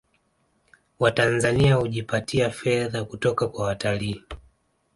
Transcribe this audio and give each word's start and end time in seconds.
Watanzania 0.99 1.75
hujipatia 1.75 2.49
fedha 2.49 3.05
kutoka 3.05 3.47
kwa 3.47 3.65
watalii 3.65 4.23